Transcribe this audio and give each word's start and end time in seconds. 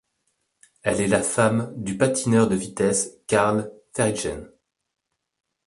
Elle 0.81 0.99
est 0.99 1.07
la 1.07 1.21
femme 1.21 1.71
du 1.77 1.95
patineur 1.95 2.47
de 2.49 2.55
vitesse 2.55 3.19
Carl 3.27 3.71
Verheijen. 3.95 4.47